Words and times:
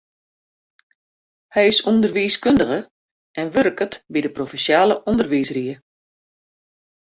Hy 1.53 1.61
is 1.71 1.79
ûnderwiiskundige 1.89 2.77
en 3.39 3.51
wurket 3.53 3.93
by 4.11 4.19
de 4.23 4.29
provinsjale 4.37 4.95
ûnderwiisrie. 5.09 5.75